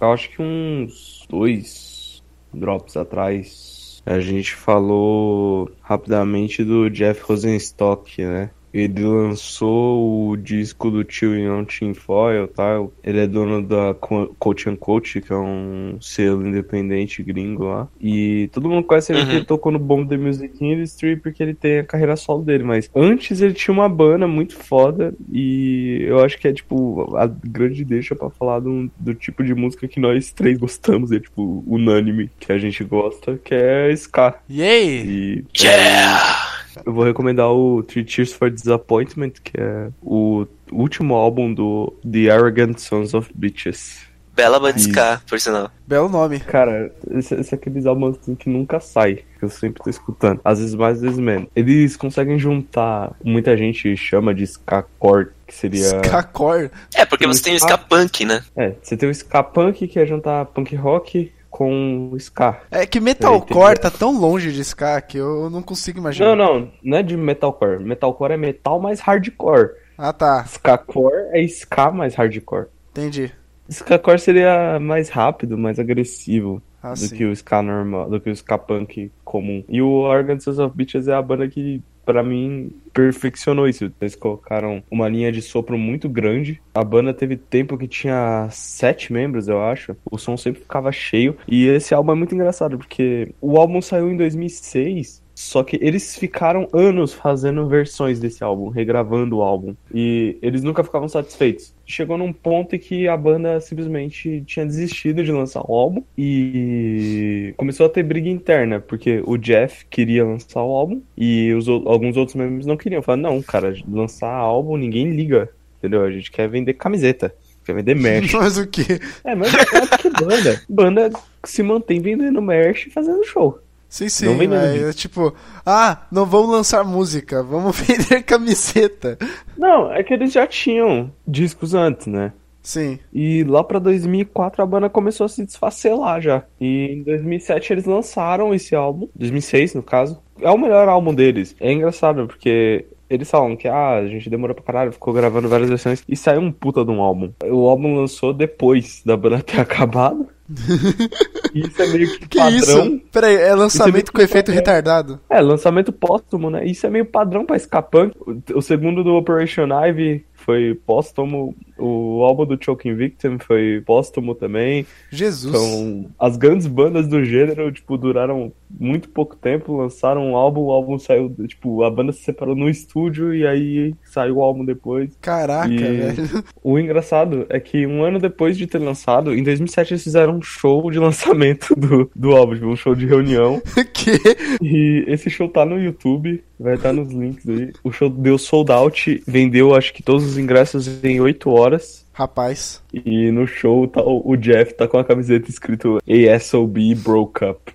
[0.00, 8.50] Eu acho que uns dois drops atrás a gente falou rapidamente do Jeff Rosenstock, né?
[8.76, 12.82] Ele lançou o disco do Tio Young Tin Foil, tá?
[13.02, 17.88] Ele é dono da Coach and Coach, que é um selo independente gringo lá.
[18.00, 19.24] E todo mundo conhece ele uhum.
[19.24, 22.64] porque ele tocou no Bomb The Music Industry porque ele tem a carreira solo dele.
[22.64, 27.26] Mas antes ele tinha uma banda muito foda e eu acho que é, tipo, a
[27.26, 31.64] grande deixa para falar do, do tipo de música que nós três gostamos, é, tipo,
[31.66, 34.38] unânime, que a gente gosta, que é Ska.
[34.50, 35.06] Yay!
[35.06, 36.42] E, yeah!
[36.42, 36.45] É,
[36.84, 42.30] eu vou recomendar o Three Cheers for Disappointment, que é o último álbum do The
[42.30, 44.06] Arrogant Sons of Bitches.
[44.36, 45.70] Bela banda por sinal.
[45.86, 46.40] Belo nome.
[46.40, 50.42] Cara, esse, esse é aqueles álbuns assim, que nunca sai, que eu sempre tô escutando.
[50.44, 51.48] Às vezes mais, às vezes menos.
[51.56, 56.02] Eles conseguem juntar, muita gente chama de ska core, que seria...
[56.02, 56.70] Ska core?
[56.94, 58.44] É, porque você tem o ska punk, né?
[58.54, 62.60] É, você tem o ska punk, que é juntar punk rock, com ska.
[62.70, 66.36] É que metalcore tá tão longe de ska que eu não consigo imaginar.
[66.36, 67.82] Não, não, não é de metalcore.
[67.82, 69.70] Metalcore é metal mais hardcore.
[69.96, 70.44] Ah, tá.
[70.46, 72.66] Ska-core é ska mais hardcore.
[72.90, 73.32] Entendi.
[73.70, 77.16] Ska-core seria mais rápido, mais agressivo ah, do sim.
[77.16, 79.64] que o ska normal, do que o ska punk comum.
[79.66, 83.92] E o Organs of Bitches é a banda que para mim, perfeccionou isso.
[84.00, 86.62] Eles colocaram uma linha de sopro muito grande.
[86.72, 89.96] A banda teve tempo que tinha sete membros, eu acho.
[90.08, 91.36] O som sempre ficava cheio.
[91.48, 96.16] E esse álbum é muito engraçado, porque o álbum saiu em 2006 só que eles
[96.16, 99.76] ficaram anos fazendo versões desse álbum, regravando o álbum.
[99.92, 101.75] E eles nunca ficavam satisfeitos.
[101.86, 107.54] Chegou num ponto em que a banda simplesmente tinha desistido de lançar o álbum e
[107.56, 112.16] começou a ter briga interna, porque o Jeff queria lançar o álbum e os, alguns
[112.16, 113.02] outros membros não queriam.
[113.02, 116.02] Falaram, não, cara, lançar álbum ninguém liga, entendeu?
[116.02, 117.32] A gente quer vender camiseta.
[117.64, 118.32] Quer vender merch.
[118.38, 119.00] Mas o quê?
[119.24, 120.62] É, mas é que banda.
[120.68, 121.10] Banda
[121.44, 123.60] se mantém vendendo merch e fazendo show.
[123.88, 125.34] Sim, sim, não é, tipo,
[125.64, 129.16] ah, não vamos lançar música, vamos vender camiseta.
[129.56, 132.32] Não, é que eles já tinham discos antes, né?
[132.66, 132.98] Sim.
[133.14, 136.42] E lá pra 2004 a banda começou a se desfacelar já.
[136.60, 140.20] E em 2007 eles lançaram esse álbum, 2006 no caso.
[140.40, 141.54] É o melhor álbum deles.
[141.60, 145.68] É engraçado porque eles falam que ah, a gente demorou pra caralho, ficou gravando várias
[145.68, 147.32] versões e saiu um puta de um álbum.
[147.44, 150.28] O álbum lançou depois da banda ter acabado.
[151.54, 152.58] isso é meio que, que padrão.
[152.58, 153.00] Isso?
[153.12, 155.20] Peraí, é lançamento é com efeito retardado?
[155.28, 156.64] É, lançamento póstumo, né?
[156.66, 158.10] Isso é meio padrão pra escapar.
[158.54, 161.54] O segundo do Operation Ivy foi póstumo.
[161.76, 164.86] O álbum do Choking Victim foi póstumo também.
[165.10, 165.54] Jesus.
[165.54, 170.72] Então, as grandes bandas do gênero, tipo, duraram muito pouco tempo, lançaram um álbum, o
[170.72, 175.16] álbum saiu, tipo, a banda se separou no estúdio e aí saiu o álbum depois.
[175.20, 176.44] Caraca, e velho.
[176.62, 180.42] O engraçado é que um ano depois de ter lançado, em 2007 eles fizeram um
[180.42, 183.62] show de lançamento do, do álbum, tipo, um show de reunião.
[183.94, 184.18] que?
[184.62, 187.72] E esse show tá no YouTube, vai estar nos links aí.
[187.82, 192.06] O show deu sold out, vendeu acho que todos os ingressos em 8 horas.
[192.12, 192.82] Rapaz.
[192.94, 195.98] E no show tá, o Jeff tá com a camiseta escrito
[196.34, 197.74] ASOB Broke Up.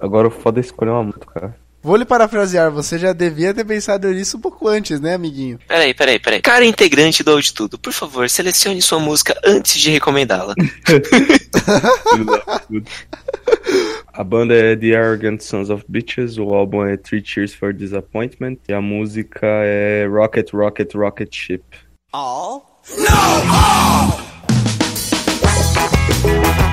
[0.00, 1.54] Agora o foda é escolher uma moto, cara.
[1.80, 5.60] Vou lhe parafrasear, você já devia ter pensado nisso um pouco antes, né, amiguinho?
[5.66, 6.42] Peraí, peraí, peraí.
[6.42, 10.54] Cara integrante do Aude Tudo, por favor, selecione sua música antes de recomendá-la.
[14.12, 18.56] a banda é The Arrogant Sons of Bitches, o álbum é Three Cheers for Disappointment
[18.68, 21.62] e a música é Rocket, Rocket, Rocket Ship.
[22.12, 22.80] All?
[22.98, 23.06] No!
[26.34, 26.67] All!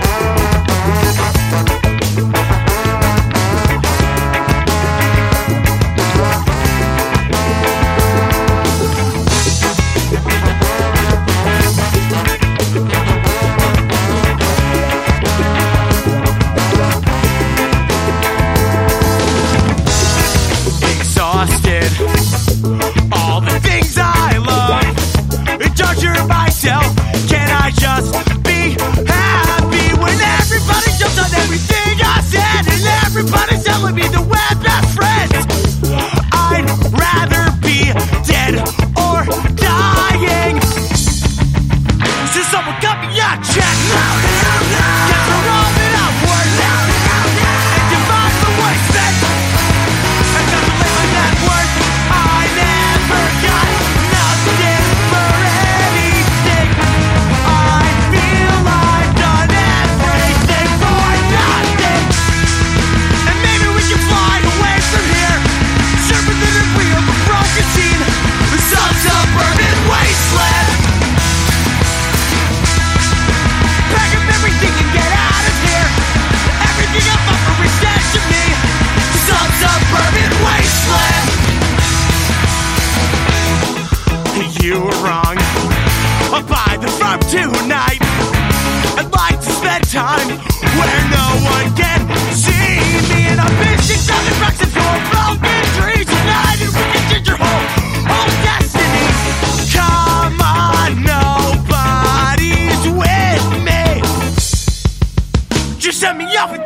[106.06, 106.65] 证明要。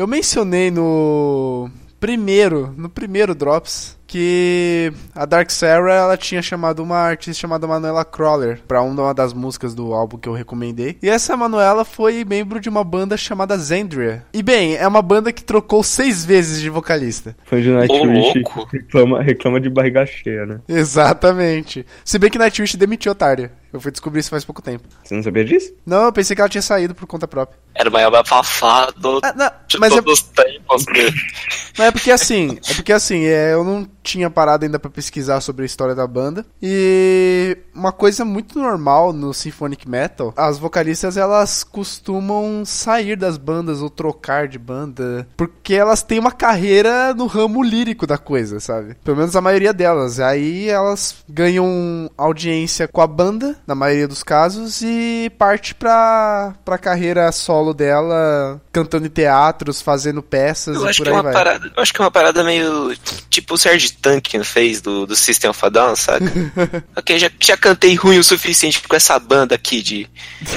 [0.00, 1.68] Eu mencionei no
[2.00, 8.04] primeiro, no primeiro Drops, que a Dark Sarah ela tinha chamado uma artista chamada Manuela
[8.04, 10.98] Crawler pra uma das músicas do álbum que eu recomendei.
[11.00, 14.24] E essa Manuela foi membro de uma banda chamada Zandria.
[14.34, 17.36] E bem, é uma banda que trocou seis vezes de vocalista.
[17.44, 18.68] Fã de Nightwish louco.
[18.72, 20.60] reclama, reclama de barriga cheia, né?
[20.68, 21.86] Exatamente.
[22.04, 23.52] Se bem que Nightwish demitiu a Tarja.
[23.72, 24.88] Eu fui descobrir isso faz pouco tempo.
[25.04, 25.72] Você não sabia disso?
[25.86, 27.56] Não, eu pensei que ela tinha saído por conta própria.
[27.72, 30.86] Era o maior abafado Ah, não, de mas é, todos os tempos.
[30.86, 30.94] né?
[31.78, 35.40] Mas é porque assim, é porque assim, é, eu não tinha parado ainda pra pesquisar
[35.40, 36.44] sobre a história da banda.
[36.62, 43.82] E uma coisa muito normal no symphonic metal, as vocalistas elas costumam sair das bandas
[43.82, 48.94] ou trocar de banda, porque elas têm uma carreira no ramo lírico da coisa, sabe?
[49.04, 50.20] Pelo menos a maioria delas.
[50.20, 56.78] Aí elas ganham audiência com a banda, na maioria dos casos, e parte pra, pra
[56.78, 61.16] carreira solo dela, cantando em teatros, fazendo peças Eu e acho por que é aí
[61.16, 61.32] uma vai.
[61.32, 61.72] parada.
[61.76, 62.94] Eu acho que é uma parada meio.
[63.28, 63.58] Tipo o
[63.90, 66.26] Serge Tankian fez do, do System of a Down, sabe?
[66.96, 70.08] ok, já, já cantei ruim o suficiente com essa banda aqui de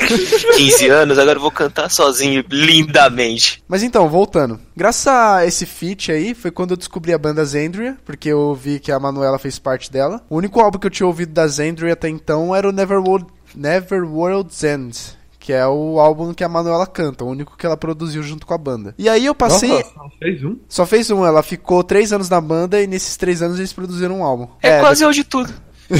[0.56, 3.64] 15 anos, agora eu vou cantar sozinho lindamente.
[3.68, 4.60] Mas então, voltando.
[4.76, 8.80] Graças a esse feat aí, foi quando eu descobri a banda Zandria, porque eu vi
[8.80, 10.22] que a Manuela fez parte dela.
[10.30, 14.64] O único álbum que eu tinha ouvido da Zandria até então era o Neverworld, Neverworld's
[14.64, 15.23] End.
[15.44, 18.54] Que é o álbum que a Manuela canta, o único que ela produziu junto com
[18.54, 18.96] a banda.
[18.98, 19.68] E aí eu passei.
[19.68, 20.58] Nossa, só fez um?
[20.70, 24.20] Só fez um, ela ficou três anos na banda e nesses três anos eles produziram
[24.20, 24.48] um álbum.
[24.62, 25.54] É, quase hoje tudo.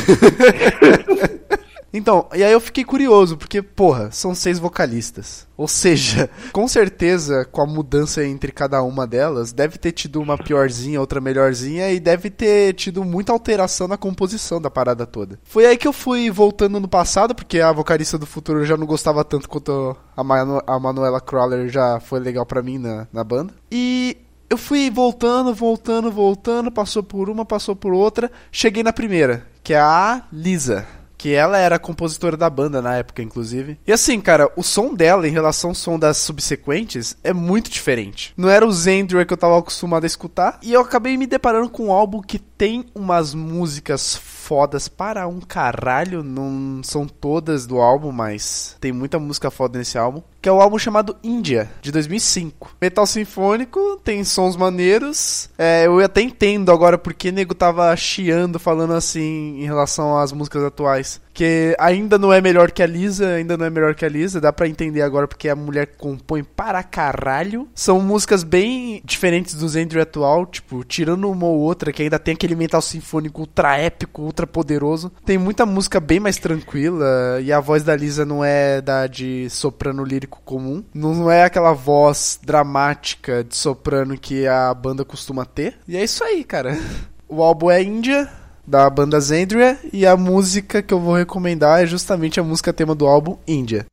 [1.94, 5.48] Então, e aí eu fiquei curioso, porque, porra, são seis vocalistas.
[5.56, 10.36] Ou seja, com certeza, com a mudança entre cada uma delas, deve ter tido uma
[10.36, 15.40] piorzinha, outra melhorzinha, e deve ter tido muita alteração na composição da parada toda.
[15.44, 18.88] Foi aí que eu fui voltando no passado, porque a vocalista do futuro já não
[18.88, 23.24] gostava tanto quanto a, Manu a Manuela Crawler já foi legal pra mim na, na
[23.24, 23.54] banda.
[23.72, 24.18] E
[24.50, 29.74] eu fui voltando, voltando, voltando, passou por uma, passou por outra, cheguei na primeira, que
[29.74, 31.03] é a Lisa.
[31.24, 33.80] Que ela era compositora da banda na época, inclusive.
[33.88, 38.34] E assim, cara, o som dela em relação ao som das subsequentes é muito diferente.
[38.36, 40.60] Não era o Zendria que eu tava acostumado a escutar.
[40.62, 44.18] E eu acabei me deparando com um álbum que tem umas músicas
[44.54, 46.22] fodas para um caralho.
[46.22, 50.22] Não são todas do álbum, mas tem muita música foda nesse álbum.
[50.40, 52.76] Que é o álbum chamado India, de 2005.
[52.80, 55.50] Metal sinfônico, tem sons maneiros.
[55.58, 60.64] É, eu até entendo agora porque nego tava chiando falando assim em relação às músicas
[60.64, 61.20] atuais.
[61.34, 64.40] Que ainda não é melhor que a Lisa, ainda não é melhor que a Lisa.
[64.40, 67.68] Dá pra entender agora porque a mulher compõe para caralho.
[67.74, 72.34] São músicas bem diferentes do Zendry atual, tipo, tirando uma ou outra, que ainda tem
[72.34, 75.12] aquele metal sinfônico ultra épico, ultra poderoso.
[75.26, 79.50] Tem muita música bem mais tranquila, e a voz da Lisa não é da de
[79.50, 80.84] soprano lírico comum.
[80.94, 85.78] Não é aquela voz dramática de soprano que a banda costuma ter.
[85.88, 86.78] E é isso aí, cara.
[87.26, 88.30] O álbum é Índia,
[88.66, 92.96] da banda Zendria e a música que eu vou recomendar é justamente a música tema
[92.96, 93.86] do álbum Índia.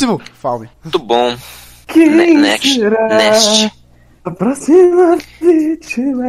[0.00, 0.20] Próximo!
[0.40, 0.70] Falme.
[0.82, 1.36] Muito bom.
[1.86, 2.74] Quem Ne- Next.
[2.74, 3.70] será Next.
[4.24, 6.26] a próxima vítima?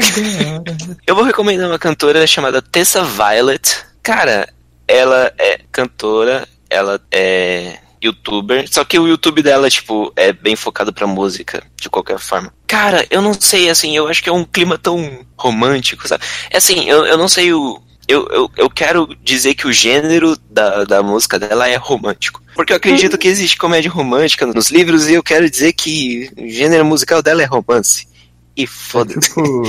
[1.08, 3.78] Eu vou recomendar uma cantora chamada Tessa Violet.
[4.04, 4.50] Cara,
[4.88, 10.92] ela é cantora, ela é youtuber, só que o YouTube dela, tipo, é bem focado
[10.92, 12.52] pra música, de qualquer forma.
[12.68, 16.24] Cara, eu não sei, assim, eu acho que é um clima tão romântico, sabe?
[16.50, 17.80] É assim, eu, eu não sei o.
[18.12, 22.42] Eu, eu, eu quero dizer que o gênero da, da música dela é romântico.
[22.54, 26.48] Porque eu acredito que existe comédia romântica nos livros e eu quero dizer que o
[26.50, 28.08] gênero musical dela é romance.
[28.56, 29.20] E foda-se.
[29.22, 29.64] tipo,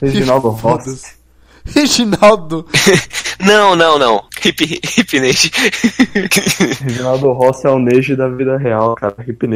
[0.00, 1.19] Reginaldo Rossi.
[1.74, 2.66] Reginaldo.
[3.42, 4.22] Não, não, não.
[4.44, 5.48] Hip, hip Nation.
[6.84, 9.16] Reginaldo Rossi é o Neji da vida real, cara.
[9.26, 9.46] Hip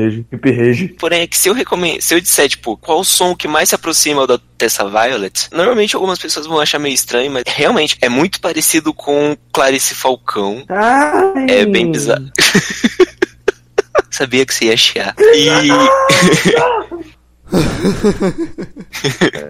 [0.50, 0.96] Rege.
[0.98, 3.68] Porém, é que se eu recomendo, se eu disser, tipo, qual o som que mais
[3.68, 7.98] se aproxima ao da Tessa Violet, normalmente algumas pessoas vão achar meio estranho, mas realmente
[8.00, 10.64] é muito parecido com Clarice Falcão.
[10.70, 11.46] Ai.
[11.50, 12.30] É bem bizarro.
[14.10, 15.14] Sabia que você ia chiar.
[15.18, 15.68] E.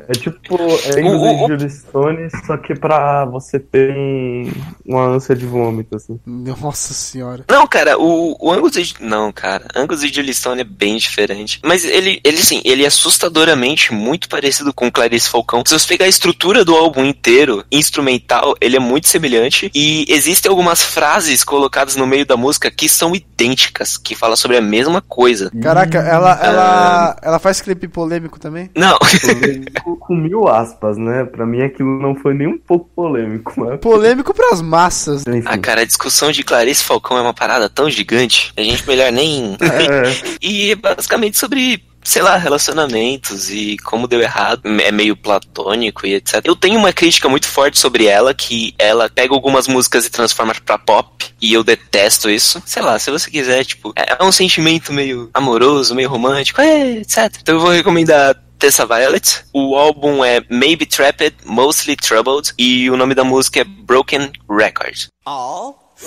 [0.08, 0.56] É tipo,
[0.94, 4.50] é Ingrid Stone, só que pra você ter um-
[4.84, 6.18] uma ânsia de vômito, assim.
[6.26, 7.44] Nossa senhora.
[7.48, 8.94] Não, cara, o, o Angus e...
[9.00, 11.60] Não, cara, Angus e Julie Stone é bem diferente.
[11.64, 15.62] Mas ele, ele, assim, ele é assustadoramente muito parecido com Clarice Falcão.
[15.66, 19.70] Se você pegar a estrutura do álbum inteiro, instrumental, ele é muito semelhante.
[19.74, 24.56] E existem algumas frases colocadas no meio da música que são idênticas, que falam sobre
[24.56, 25.50] a mesma coisa.
[25.62, 28.70] Caraca, ela, ela, ela faz clipe polêmico também?
[28.76, 31.24] Não, Polêmico com mil aspas, né?
[31.24, 33.80] Pra mim aquilo não foi nem um pouco polêmico, mas...
[33.80, 35.24] Polêmico pras massas.
[35.26, 35.46] Enfim.
[35.46, 39.12] ah, cara, a discussão de Clarice Falcão é uma parada tão gigante, a gente melhor
[39.12, 39.56] nem...
[39.64, 44.62] É, E é basicamente sobre, sei lá, relacionamentos e como deu errado.
[44.80, 46.42] É meio platônico e etc.
[46.44, 50.54] Eu tenho uma crítica muito forte sobre ela, que ela pega algumas músicas e transforma
[50.64, 51.24] pra pop.
[51.40, 52.62] E eu detesto isso.
[52.66, 57.34] Sei lá, se você quiser, tipo, é um sentimento meio amoroso, meio romântico, é, etc.
[57.40, 59.44] Então eu vou recomendar Tessa Violet.
[59.52, 62.52] O álbum é Maybe Trapped, Mostly Troubled.
[62.58, 65.08] E o nome da música é Broken Record.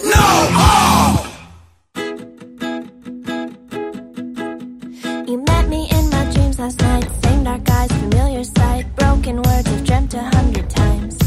[0.03, 1.26] You
[7.57, 8.95] dark eyes, familiar sight.
[8.95, 11.17] Broken words I've dreamt a hundred times.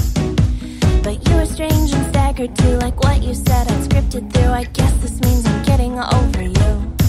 [1.03, 2.77] But you were strange and staggered too.
[2.79, 4.51] Like what you said, I'd scripted through.
[4.51, 7.00] I guess this means I'm getting over you.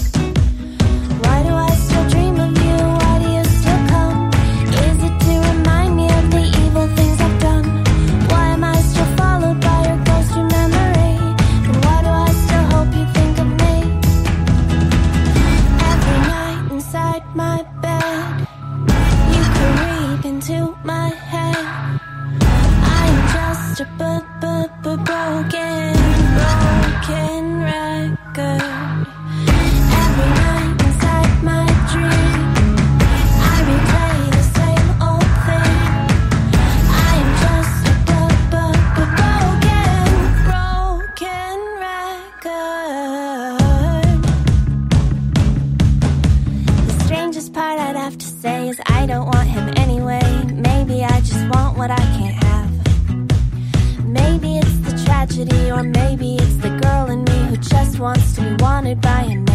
[51.82, 52.70] What I can't have.
[54.06, 58.42] Maybe it's the tragedy, or maybe it's the girl in me who just wants to
[58.42, 59.51] be wanted by a man.